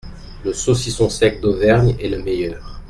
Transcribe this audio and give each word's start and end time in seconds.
Le 0.43 0.51
saucisson 0.51 1.09
sec 1.11 1.39
d’Auvergne 1.41 1.95
est 1.99 2.09
le 2.09 2.17
meilleur. 2.23 2.79